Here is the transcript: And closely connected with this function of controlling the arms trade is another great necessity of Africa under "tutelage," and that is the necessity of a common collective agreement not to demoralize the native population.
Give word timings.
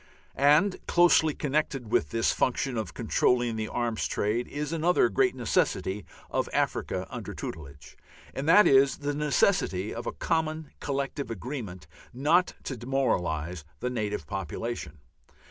And 0.33 0.79
closely 0.87 1.35
connected 1.35 1.91
with 1.91 2.09
this 2.09 2.31
function 2.31 2.75
of 2.75 2.95
controlling 2.95 3.55
the 3.55 3.67
arms 3.67 4.07
trade 4.07 4.47
is 4.47 4.73
another 4.73 5.09
great 5.09 5.35
necessity 5.35 6.05
of 6.31 6.49
Africa 6.53 7.05
under 7.11 7.35
"tutelage," 7.35 7.95
and 8.33 8.49
that 8.49 8.65
is 8.67 8.97
the 8.97 9.13
necessity 9.13 9.93
of 9.93 10.07
a 10.07 10.11
common 10.13 10.71
collective 10.79 11.29
agreement 11.29 11.85
not 12.13 12.53
to 12.63 12.75
demoralize 12.75 13.63
the 13.79 13.91
native 13.91 14.25
population. 14.25 14.97